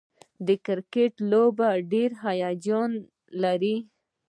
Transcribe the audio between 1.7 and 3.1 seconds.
ډېره هیجان